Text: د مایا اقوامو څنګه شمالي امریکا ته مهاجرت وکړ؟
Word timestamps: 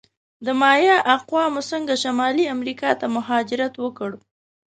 د 0.45 0.47
مایا 0.61 0.97
اقوامو 1.15 1.61
څنګه 1.71 1.93
شمالي 2.03 2.45
امریکا 2.55 2.89
ته 2.99 3.05
مهاجرت 3.15 3.73
وکړ؟ 3.79 4.11